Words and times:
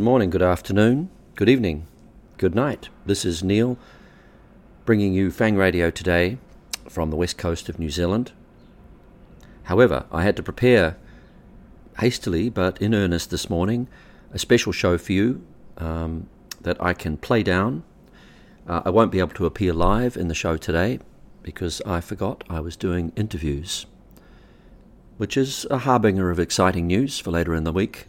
Good 0.00 0.06
morning, 0.06 0.30
good 0.30 0.40
afternoon, 0.40 1.10
good 1.34 1.50
evening, 1.50 1.86
good 2.38 2.54
night. 2.54 2.88
This 3.04 3.26
is 3.26 3.44
Neil 3.44 3.76
bringing 4.86 5.12
you 5.12 5.30
Fang 5.30 5.56
Radio 5.56 5.90
today 5.90 6.38
from 6.88 7.10
the 7.10 7.16
west 7.16 7.36
coast 7.36 7.68
of 7.68 7.78
New 7.78 7.90
Zealand. 7.90 8.32
However, 9.64 10.06
I 10.10 10.22
had 10.22 10.36
to 10.36 10.42
prepare 10.42 10.96
hastily 11.98 12.48
but 12.48 12.80
in 12.80 12.94
earnest 12.94 13.28
this 13.28 13.50
morning 13.50 13.88
a 14.32 14.38
special 14.38 14.72
show 14.72 14.96
for 14.96 15.12
you 15.12 15.44
um, 15.76 16.30
that 16.62 16.82
I 16.82 16.94
can 16.94 17.18
play 17.18 17.42
down. 17.42 17.82
Uh, 18.66 18.80
I 18.86 18.88
won't 18.88 19.12
be 19.12 19.18
able 19.18 19.34
to 19.34 19.44
appear 19.44 19.74
live 19.74 20.16
in 20.16 20.28
the 20.28 20.34
show 20.34 20.56
today 20.56 20.98
because 21.42 21.82
I 21.84 22.00
forgot 22.00 22.42
I 22.48 22.60
was 22.60 22.74
doing 22.74 23.12
interviews, 23.16 23.84
which 25.18 25.36
is 25.36 25.66
a 25.70 25.76
harbinger 25.76 26.30
of 26.30 26.40
exciting 26.40 26.86
news 26.86 27.18
for 27.18 27.30
later 27.30 27.54
in 27.54 27.64
the 27.64 27.72
week. 27.72 28.06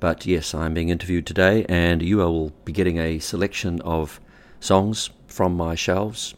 But 0.00 0.26
yes, 0.26 0.54
I'm 0.54 0.74
being 0.74 0.88
interviewed 0.88 1.26
today, 1.26 1.64
and 1.68 2.02
you 2.02 2.18
will 2.18 2.50
be 2.64 2.72
getting 2.72 2.98
a 2.98 3.18
selection 3.18 3.80
of 3.82 4.20
songs 4.60 5.10
from 5.26 5.56
my 5.56 5.74
shelves, 5.74 6.34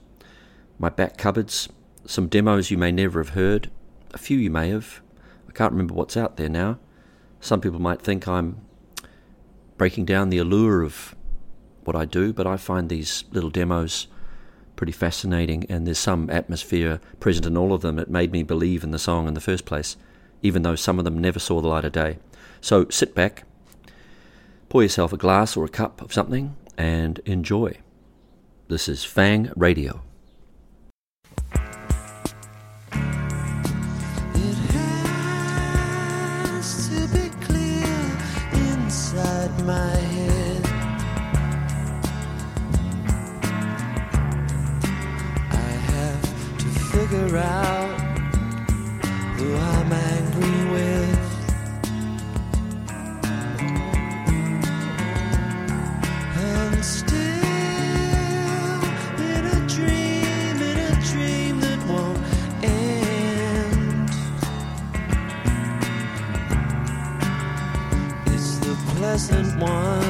my 0.79 0.89
back 0.89 1.17
cupboards, 1.17 1.69
some 2.07 2.29
demos 2.29 2.71
you 2.71 2.79
may 2.79 2.93
never 2.93 3.21
have 3.21 3.35
heard, 3.35 3.71
a 4.15 4.19
few 4.19 4.39
you 4.39 4.51
may 4.51 4.71
have. 4.71 5.01
I 5.49 5.53
can't 5.53 5.73
remember 5.73 5.95
what's 5.95 6.17
out 6.17 6.37
there 6.37 6.49
now. 6.49 6.79
Some 7.41 7.61
people 7.61 7.81
might 7.81 8.01
think 8.01 8.29
I'm 8.29 8.61
breaking 9.77 10.05
down 10.05 10.31
the 10.31 10.39
allure 10.39 10.83
of 10.83 11.15
what 11.85 11.97
I 11.97 12.05
do, 12.05 12.33
but 12.33 12.47
I 12.47 12.57
find 12.57 12.89
these 12.89 13.25
little 13.31 13.51
demos 13.51 14.09
pretty 14.77 14.93
fascinating, 14.93 15.65
and 15.69 15.87
there's 15.87 15.99
some 15.99 16.31
atmosphere 16.31 17.01
present 17.19 17.47
in 17.47 17.57
all 17.57 17.73
of 17.73 17.81
them. 17.83 17.97
that 17.97 18.11
made 18.11 18.33
me 18.33 18.43
believe 18.43 18.85
in 18.85 18.91
the 18.91 18.99
song 18.99 19.27
in 19.27 19.35
the 19.35 19.41
first 19.41 19.65
place, 19.65 19.97
even 20.43 20.63
though 20.63 20.77
some 20.77 20.99
of 20.99 21.05
them 21.05 21.19
never 21.19 21.39
saw 21.39 21.61
the 21.61 21.69
light 21.69 21.85
of 21.85 21.93
day. 21.93 22.19
So 22.61 22.89
sit 22.91 23.15
back, 23.15 23.45
pour 24.69 24.83
yourself 24.83 25.13
a 25.13 25.17
glass 25.17 25.57
or 25.57 25.65
a 25.65 25.69
cup 25.69 26.03
of 26.03 26.13
something, 26.13 26.57
and 26.77 27.21
enjoy. 27.25 27.79
This 28.69 28.89
is 28.89 29.05
Fang 29.05 29.51
Radio. 29.57 30.03
figure 47.09 47.37
out 47.37 47.76
pleasant 69.17 69.59
ones 69.59 70.06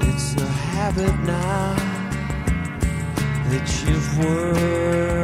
It's 0.00 0.34
a 0.36 0.46
habit 0.46 1.18
now 1.20 1.74
that 3.48 3.84
you've 3.86 4.18
worked 4.18 5.17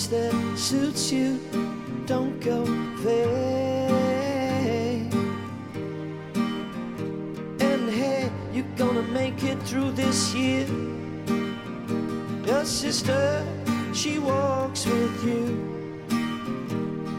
Face 0.00 0.06
that 0.08 0.58
suits 0.58 1.12
you, 1.12 1.38
don't 2.06 2.40
go 2.40 2.64
vague. 3.04 3.22
And 7.60 7.90
hey, 7.90 8.30
you're 8.50 8.74
gonna 8.76 9.02
make 9.02 9.42
it 9.42 9.62
through 9.64 9.90
this 9.92 10.34
year. 10.34 10.66
Your 12.46 12.64
sister 12.64 13.44
she 13.92 14.18
walks 14.18 14.86
with 14.86 15.22
you. 15.22 15.44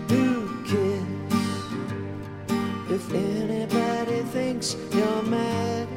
Who 0.10 0.48
cares 0.66 1.06
if 2.90 3.14
anybody 3.14 4.22
thinks 4.34 4.76
you're 4.92 5.24
mad? 5.24 5.88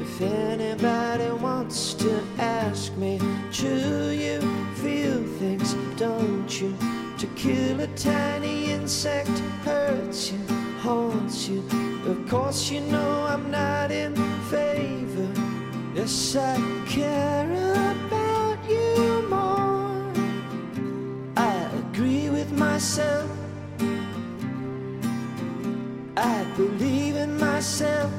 If 0.00 0.20
anybody 0.20 1.30
wants 1.42 1.94
to 1.94 2.22
ask 2.38 2.96
me, 2.96 3.18
to 3.52 4.10
you 4.12 4.51
you? 6.60 6.76
To 7.18 7.26
kill 7.36 7.80
a 7.80 7.86
tiny 7.88 8.72
insect 8.72 9.38
hurts 9.64 10.32
you, 10.32 10.38
haunts 10.80 11.48
you. 11.48 11.62
Of 12.06 12.28
course, 12.28 12.70
you 12.70 12.80
know 12.80 13.26
I'm 13.26 13.50
not 13.50 13.90
in 13.90 14.14
favor. 14.50 15.30
Yes, 15.94 16.36
I 16.36 16.56
care 16.86 17.50
about 17.92 18.58
you 18.68 19.26
more. 19.30 20.12
I 21.36 21.54
agree 21.82 22.28
with 22.28 22.50
myself. 22.52 23.30
I 26.16 26.44
believe 26.56 27.16
in 27.16 27.38
myself 27.38 28.12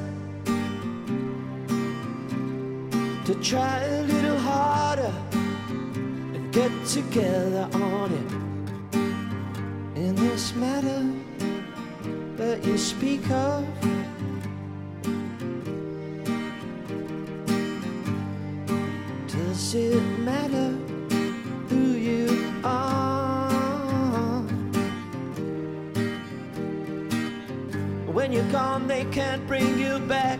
to 3.24 3.34
try 3.42 3.78
a 3.80 4.02
little 4.02 4.38
harder 4.38 5.33
get 6.54 6.86
together 6.86 7.68
on 7.72 8.12
it. 8.12 8.32
In 9.98 10.14
this 10.14 10.54
matter 10.54 11.04
that 12.36 12.64
you 12.64 12.78
speak 12.78 13.28
of, 13.28 13.66
does 19.26 19.74
it 19.74 20.00
matter 20.20 20.70
who 21.68 21.94
you 21.94 22.54
are? 22.62 24.42
When 28.06 28.30
you're 28.30 28.52
gone, 28.52 28.86
they 28.86 29.06
can't 29.06 29.44
bring 29.48 29.76
you 29.76 29.98
back. 29.98 30.38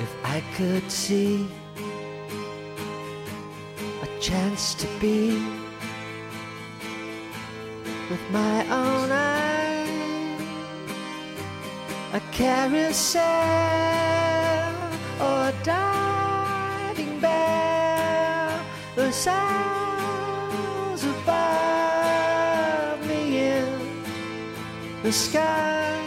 If 0.00 0.16
I 0.24 0.40
could 0.56 0.90
see 0.90 1.46
a 4.02 4.06
chance 4.18 4.74
to 4.76 4.86
be 4.98 5.38
with 8.08 8.30
my 8.32 8.66
own 8.70 9.10
eyes, 9.12 10.40
a 12.14 12.20
carousel 12.32 13.20
or 15.20 15.48
a 15.52 15.54
diving 15.62 17.20
bell, 17.20 18.64
the 18.96 19.12
sounds 19.12 21.04
above 21.04 23.06
me 23.06 23.50
in 23.50 23.68
the 25.02 25.12
sky. 25.12 25.99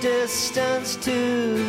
Distance 0.00 0.96
too. 0.96 1.64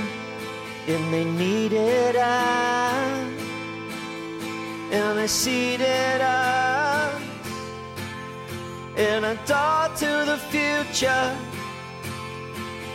And 0.88 1.14
they 1.14 1.26
needed 1.26 2.16
us. 2.16 3.42
And 4.92 5.18
they 5.18 5.28
seated 5.28 6.22
us 6.22 7.22
in 8.98 9.24
a 9.24 9.36
door 9.46 9.90
to 9.96 10.26
the 10.26 10.38
future 10.50 11.38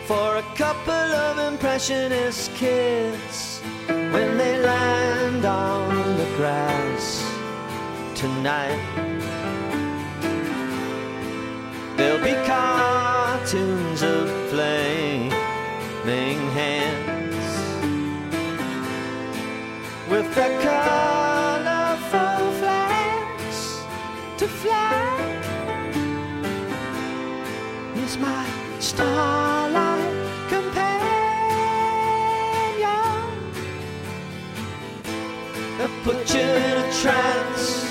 for 0.07 0.37
a 0.37 0.43
couple 0.55 0.93
of 0.93 1.53
impressionist 1.53 2.55
kids 2.55 3.61
when 3.89 4.39
they 4.39 4.59
land 4.61 5.45
on 5.45 6.17
the 6.17 6.27
grass 6.37 7.25
tonight. 8.15 8.79
There'll 11.97 12.23
be 12.23 12.35
cartoons 12.47 14.03
of 14.03 14.29
hands 16.07 17.35
with 20.09 20.33
their 20.37 20.61
colorful 20.63 22.53
flags 22.61 23.83
to 24.39 24.47
fly 24.47 25.03
is 27.97 28.17
my 28.19 28.47
starlight 28.79 30.49
companion. 30.49 30.87
They 35.79 35.89
put 36.05 36.35
you 36.35 36.41
in 36.41 36.77
a 36.85 36.93
trance. 37.03 37.85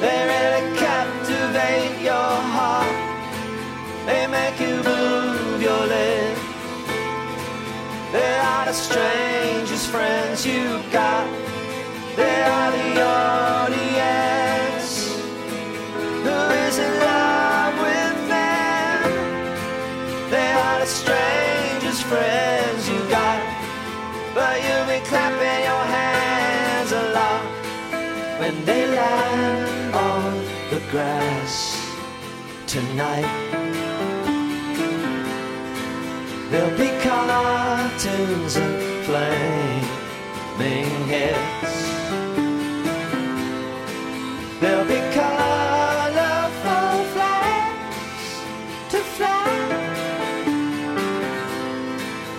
They 0.00 0.18
really 0.32 0.78
captivate 0.78 2.02
your 2.02 2.32
heart. 2.56 2.96
They 4.04 4.26
make 4.26 4.60
you 4.60 4.82
move 4.82 5.21
They 8.12 8.34
are 8.34 8.66
the 8.66 8.74
strangest 8.74 9.88
friends 9.88 10.44
you 10.44 10.82
got. 10.92 11.26
They 12.14 12.42
are 12.42 12.70
the 12.70 13.00
audience 13.00 14.88
who 16.24 16.38
is 16.66 16.78
in 16.78 16.92
love 17.00 17.74
with 17.88 18.28
them. 18.28 19.00
They 20.30 20.52
are 20.52 20.78
the 20.80 20.90
strangest 21.00 22.02
friends 22.04 22.86
you 22.86 22.98
got. 23.08 23.40
But 24.34 24.60
you'll 24.62 24.88
be 24.94 25.00
clapping 25.06 25.64
your 25.70 25.84
hands 25.98 26.92
a 26.92 27.04
lot 27.18 27.42
when 28.40 28.62
they 28.66 28.86
land 28.88 29.94
on 29.94 30.34
the 30.68 30.80
grass 30.90 31.80
tonight. 32.66 33.41
There'll 36.52 36.76
be 36.76 36.90
color 37.00 37.90
tunes 37.98 38.56
and 38.56 39.04
flaming 39.06 40.90
heads. 41.08 41.72
There'll 44.60 44.84
be 44.84 45.00
colorful 45.14 47.04
flags 47.14 48.28
to 48.90 48.98
fly 48.98 49.48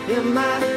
in 0.10 0.32
my. 0.32 0.73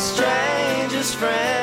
strangest 0.00 1.16
friend. 1.16 1.59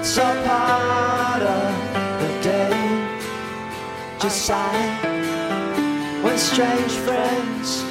It's 0.00 0.16
a 0.16 0.42
part 0.46 1.42
of 1.42 1.74
the 2.20 2.30
day. 2.40 3.08
Just 4.20 4.48
like 4.48 5.02
when 6.22 6.38
strange 6.38 6.92
friends 6.92 7.87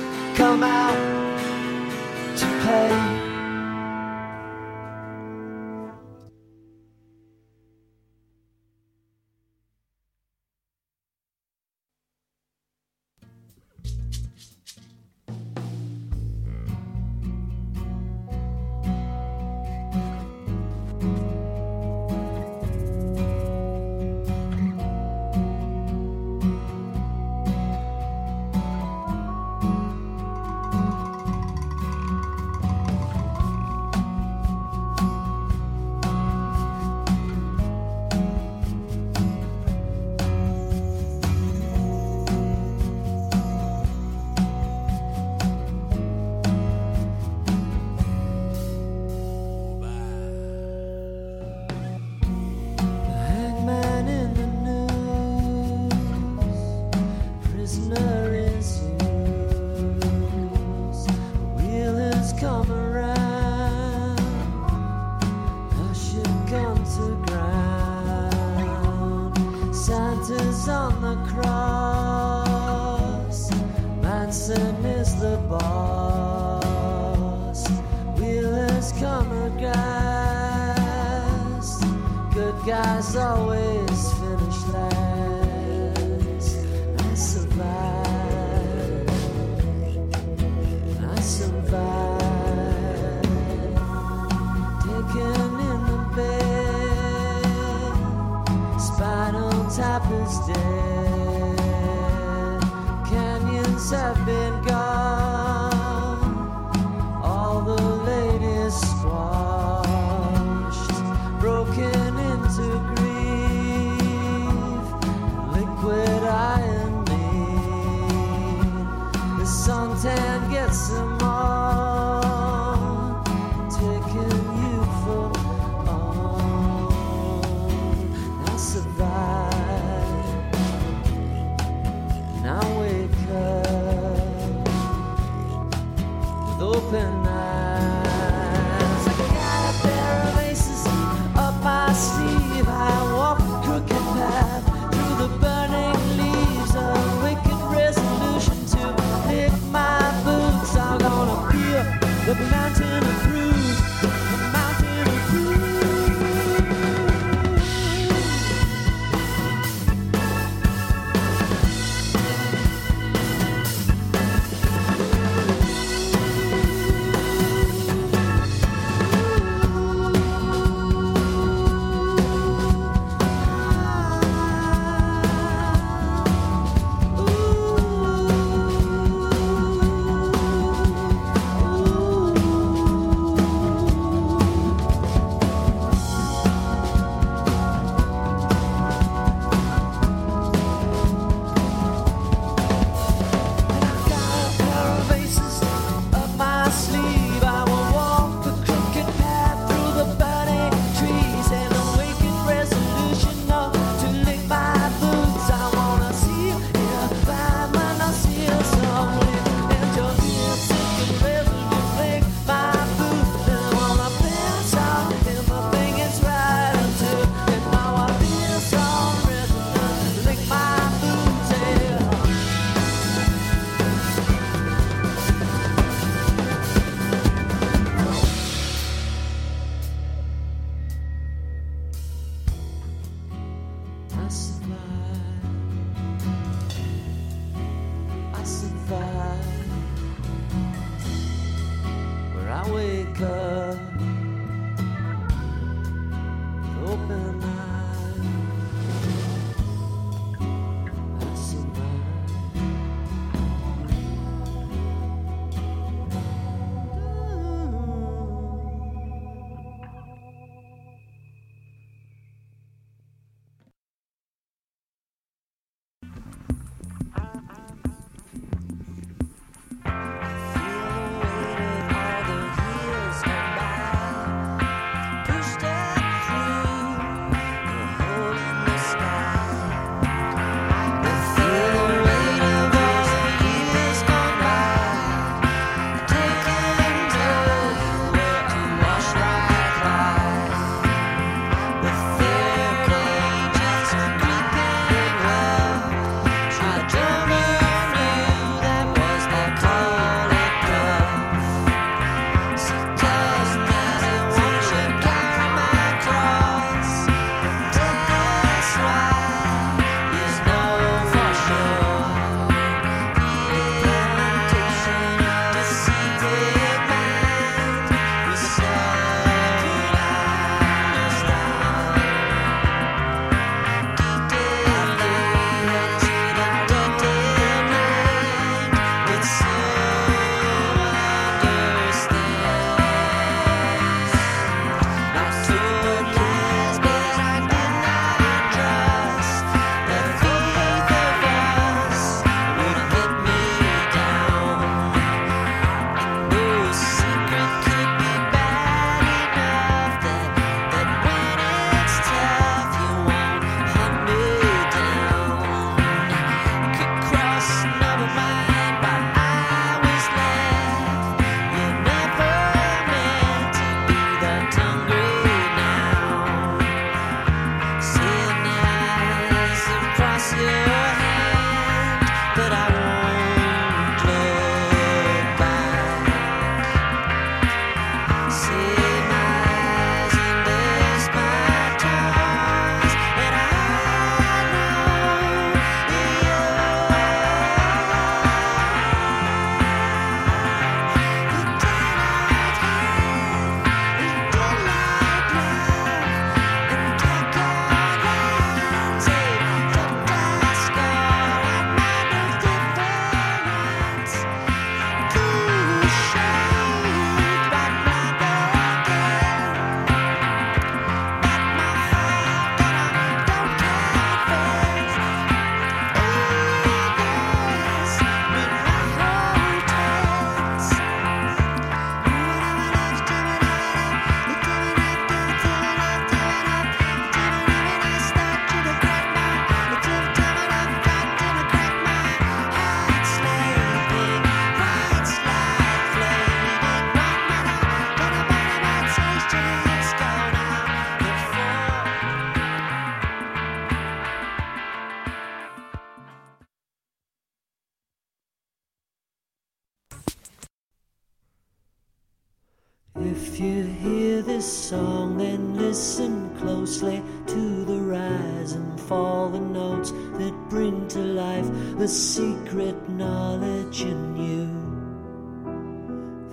listen 455.77 456.35
closely 456.39 457.03
to 457.27 457.63
the 457.65 457.79
rise 457.79 458.53
and 458.53 458.81
fall, 458.81 459.29
the 459.29 459.39
notes 459.39 459.91
that 459.91 460.33
bring 460.49 460.87
to 460.87 460.97
life 460.97 461.47
the 461.77 461.87
secret 461.87 462.89
knowledge 462.89 463.83
in 463.83 464.17
you. 464.17 464.49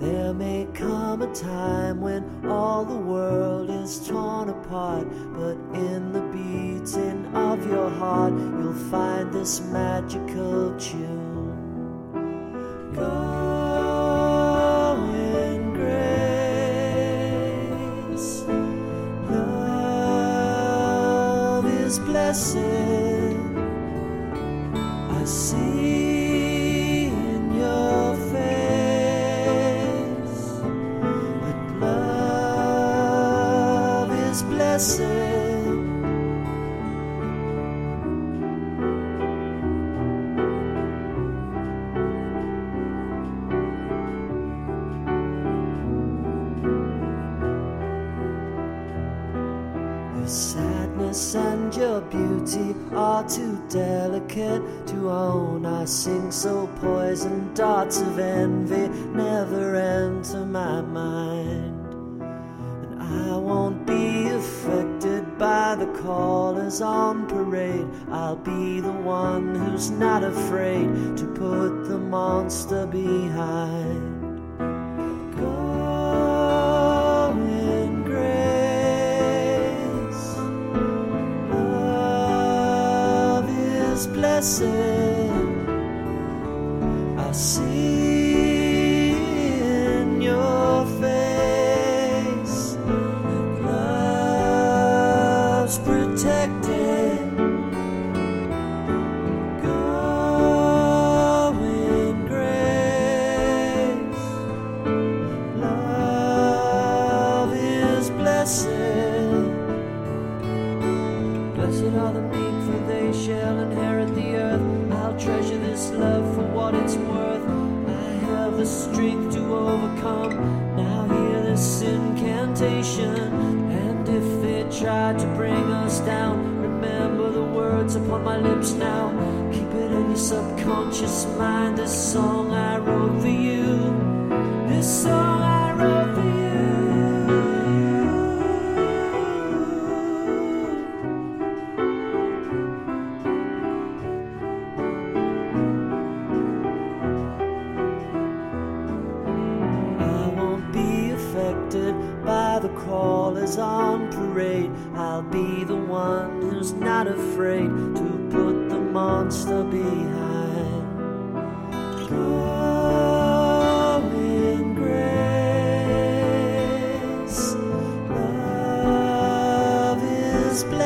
There 0.00 0.32
may 0.32 0.66
come 0.72 1.20
a 1.20 1.34
time 1.34 2.00
when 2.00 2.24
all 2.46 2.86
the 2.86 2.96
world 2.96 3.68
is 3.68 4.08
torn 4.08 4.48
apart, 4.48 5.06
but 5.34 5.58
in 5.78 6.14
the 6.14 6.22
beating 6.32 7.26
of 7.36 7.66
your 7.66 7.90
heart, 7.90 8.32
you'll 8.32 8.72
find 8.90 9.30
this 9.30 9.60
magical 9.60 10.74
tune. 10.78 11.52
God 12.94 13.43
myself. 22.34 23.38
I 25.20 25.24
see 25.24 27.06
in 27.06 27.54
your 27.54 28.16
face 28.32 29.14
that 31.42 31.60
love 31.78 32.90
is 34.30 34.42
blessed. 34.42 35.23
be 68.44 68.80
the 68.80 68.92
one 68.92 69.54
who's 69.54 69.90
not 69.90 70.22
afraid 70.22 71.16
to 71.16 71.26
put 71.34 71.88
the 71.88 71.98
monster 71.98 72.86
behind. 72.86 74.23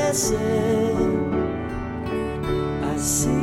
I 0.08 0.12
see. 2.96 3.37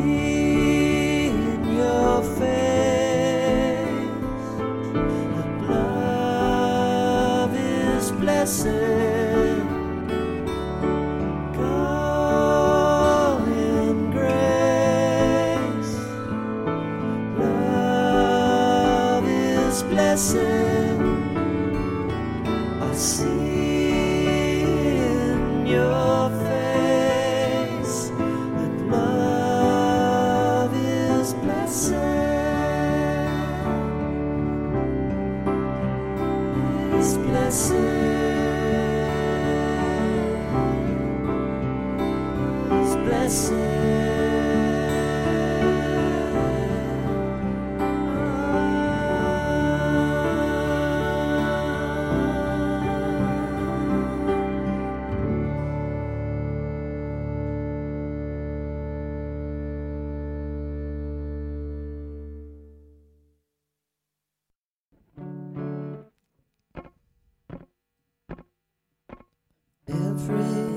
afraid. 70.16 70.75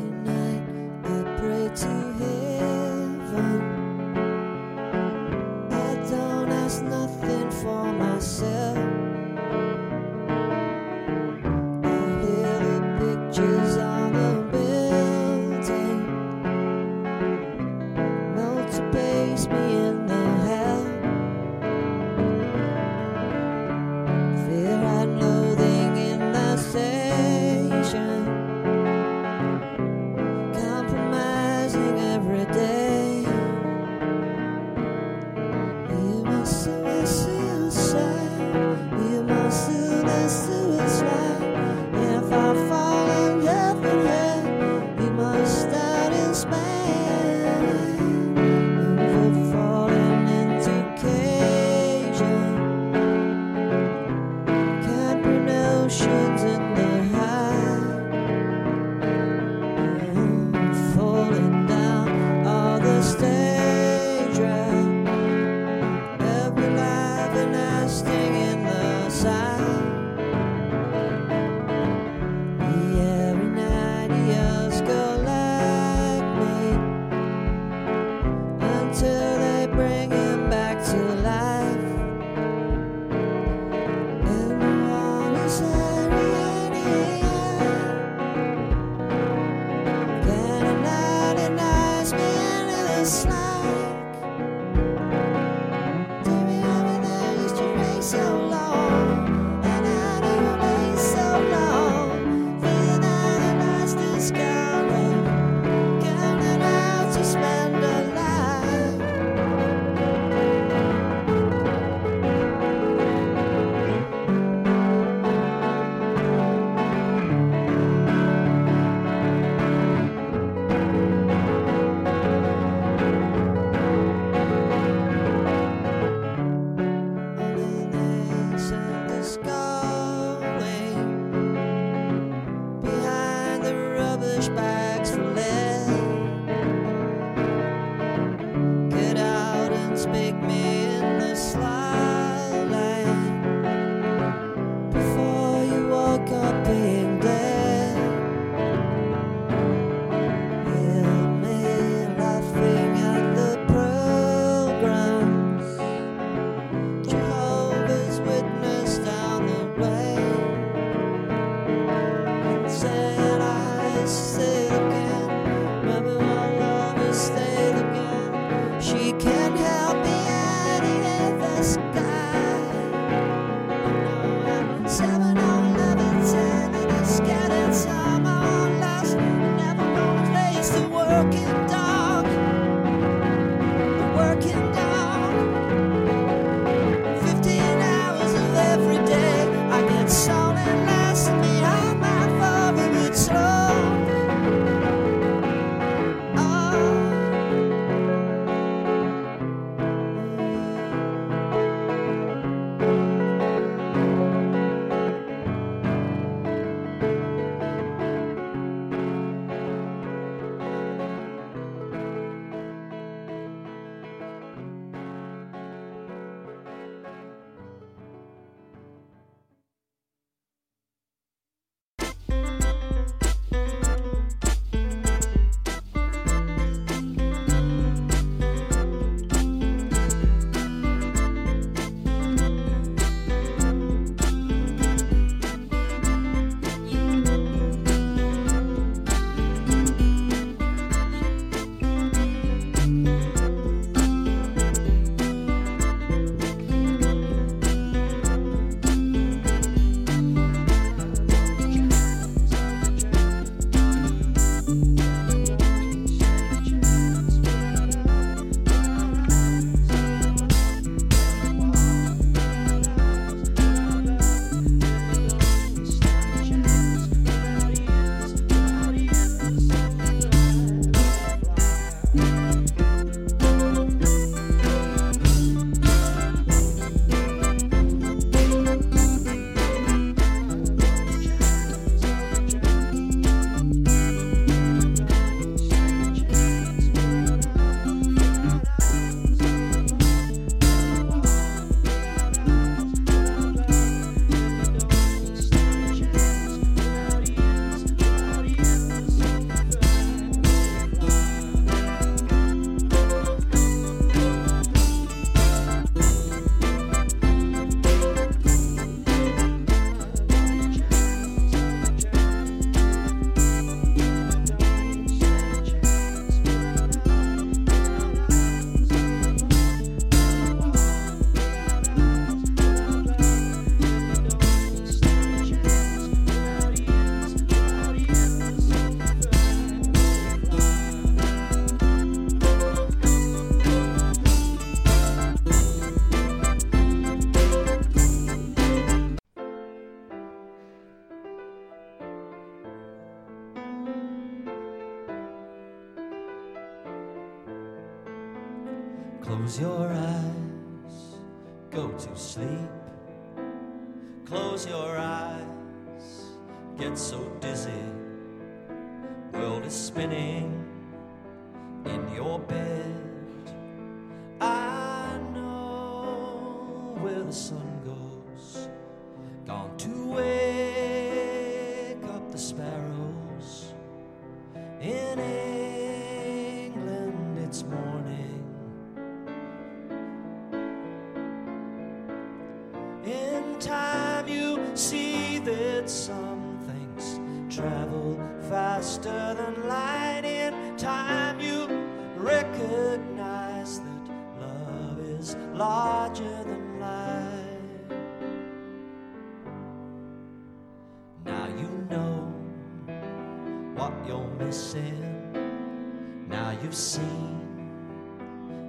Missing. 404.38 406.26
Now 406.28 406.56
you've 406.62 406.74
seen 406.74 407.38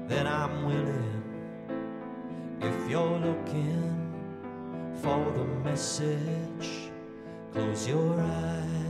that 0.08 0.25
I'm 0.25 0.65
willing. 0.65 1.23
If 2.62 2.89
you're 2.89 3.19
looking 3.19 3.95
for 5.01 5.32
the 5.38 5.45
message, 5.69 6.91
close 7.53 7.88
your 7.88 8.19
eyes. 8.19 8.88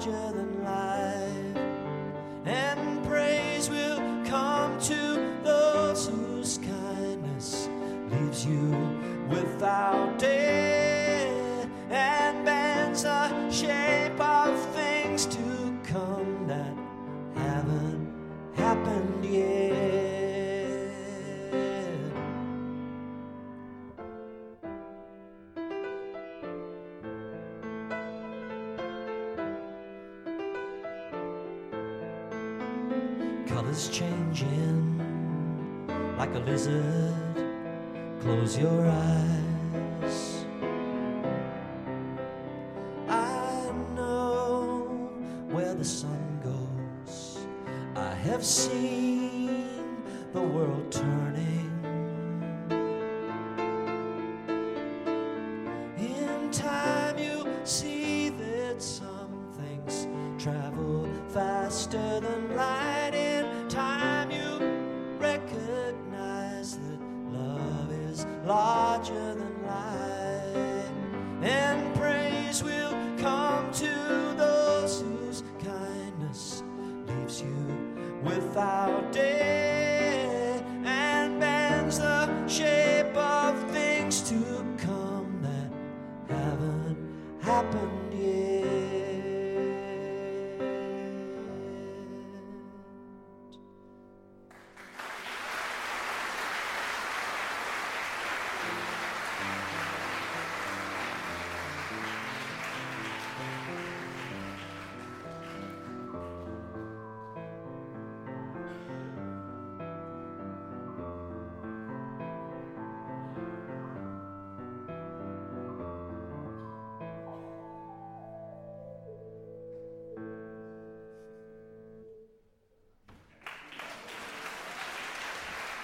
Larger 0.00 0.32
than 0.32 0.49
Colors 33.80 33.98
changing 33.98 34.98
like 36.18 36.34
a 36.34 36.38
lizard. 36.40 37.14
Close 38.20 38.58
your 38.58 38.86
eyes. 38.86 39.39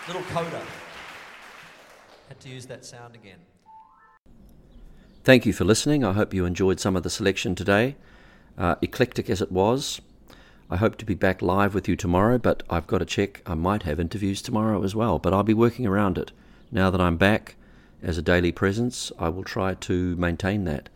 Little 0.06 0.22
coda. 0.22 0.62
Had 2.28 2.38
to 2.40 2.48
use 2.48 2.66
that 2.66 2.84
sound 2.84 3.16
again. 3.16 3.38
Thank 5.24 5.44
you 5.44 5.52
for 5.52 5.64
listening. 5.64 6.04
I 6.04 6.12
hope 6.12 6.32
you 6.32 6.44
enjoyed 6.44 6.78
some 6.78 6.94
of 6.94 7.02
the 7.02 7.10
selection 7.10 7.56
today. 7.56 7.96
Uh, 8.56 8.76
eclectic 8.80 9.28
as 9.28 9.42
it 9.42 9.50
was. 9.50 10.00
I 10.70 10.76
hope 10.76 10.96
to 10.98 11.04
be 11.04 11.14
back 11.14 11.42
live 11.42 11.74
with 11.74 11.88
you 11.88 11.96
tomorrow, 11.96 12.38
but 12.38 12.62
I've 12.70 12.86
got 12.86 12.98
to 12.98 13.04
check. 13.04 13.42
I 13.46 13.54
might 13.54 13.82
have 13.82 13.98
interviews 13.98 14.40
tomorrow 14.40 14.84
as 14.84 14.94
well, 14.94 15.18
but 15.18 15.32
I'll 15.32 15.42
be 15.42 15.54
working 15.54 15.86
around 15.86 16.18
it. 16.18 16.30
Now 16.70 16.90
that 16.90 17.00
I'm 17.00 17.16
back 17.16 17.56
as 18.00 18.16
a 18.16 18.22
daily 18.22 18.52
presence, 18.52 19.10
I 19.18 19.28
will 19.28 19.44
try 19.44 19.74
to 19.74 20.14
maintain 20.16 20.64
that 20.64 20.88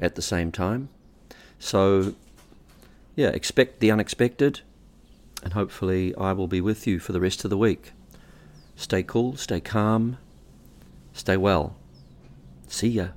at 0.00 0.16
the 0.16 0.22
same 0.22 0.50
time. 0.50 0.88
So, 1.60 2.14
yeah, 3.14 3.28
expect 3.28 3.78
the 3.78 3.92
unexpected, 3.92 4.60
and 5.44 5.52
hopefully, 5.52 6.14
I 6.16 6.32
will 6.32 6.48
be 6.48 6.60
with 6.60 6.86
you 6.88 6.98
for 6.98 7.12
the 7.12 7.20
rest 7.20 7.44
of 7.44 7.50
the 7.50 7.58
week. 7.58 7.92
Stay 8.76 9.02
cool, 9.02 9.36
stay 9.36 9.60
calm, 9.60 10.18
stay 11.12 11.36
well. 11.36 11.76
See 12.68 12.88
ya. 12.88 13.08